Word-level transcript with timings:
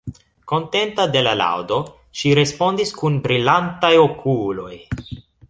Kontenta 0.51 1.03
de 1.15 1.21
la 1.27 1.33
laŭdo, 1.41 1.77
ŝi 2.21 2.33
respondis 2.41 2.95
kun 3.03 3.21
brilantaj 3.29 3.93
okuloj: 4.07 4.73